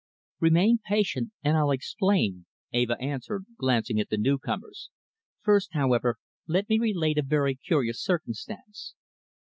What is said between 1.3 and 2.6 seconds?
and I'll explain,"